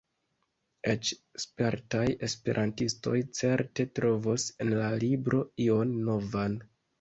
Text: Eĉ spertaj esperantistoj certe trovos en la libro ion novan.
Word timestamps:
Eĉ 0.93 1.09
spertaj 1.43 2.05
esperantistoj 2.27 3.13
certe 3.41 3.85
trovos 4.01 4.47
en 4.67 4.73
la 4.81 4.89
libro 5.05 5.43
ion 5.69 5.95
novan. 6.11 6.59